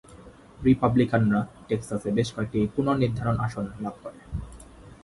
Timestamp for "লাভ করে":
3.83-4.19